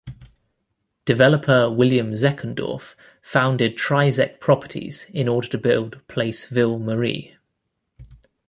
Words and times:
Developer 1.05 1.69
William 1.69 2.13
Zeckendorf 2.13 2.95
founded 3.21 3.77
Trizec 3.77 4.39
Properties 4.39 5.05
in 5.13 5.27
order 5.27 5.47
to 5.49 5.59
build 5.59 6.07
Place 6.07 6.45
Ville 6.45 6.79
Marie. 6.79 7.37